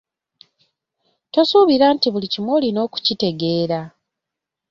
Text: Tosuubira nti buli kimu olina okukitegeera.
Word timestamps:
Tosuubira 1.33 1.85
nti 1.95 2.07
buli 2.13 2.27
kimu 2.33 2.49
olina 2.57 2.79
okukitegeera. 2.85 3.81